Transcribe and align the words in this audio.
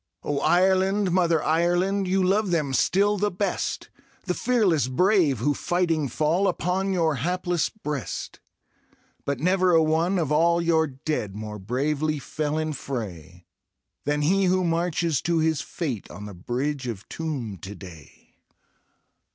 Oh 0.23 0.39
Irelandj 0.39 1.11
Mother 1.11 1.43
Ireland] 1.43 2.07
You 2.07 2.23
love 2.23 2.49
them 2.49 2.73
still 2.73 3.19
the 3.19 3.29
best| 3.29 3.91
The 4.23 4.33
fearless 4.33 4.87
brave 4.87 5.37
who 5.37 5.53
fighting 5.53 6.07
fall 6.07 6.47
Upon 6.47 6.91
your 6.91 7.17
hapless 7.17 7.69
breast; 7.69 8.39
But 9.25 9.39
never 9.39 9.73
a 9.75 9.83
one 9.83 10.17
of 10.17 10.31
all 10.31 10.59
your 10.59 10.87
dead 10.87 11.35
More 11.35 11.59
bravely 11.59 12.17
fell 12.17 12.57
in 12.57 12.73
frayi 12.73 13.45
Than 14.05 14.23
he 14.23 14.45
who 14.45 14.63
marches 14.63 15.21
to 15.21 15.37
his 15.37 15.61
fate 15.61 16.09
On 16.09 16.25
the 16.25 16.33
Bridge 16.33 16.87
of 16.87 17.07
Toome 17.07 17.61
to 17.61 17.75
day. 17.75 18.37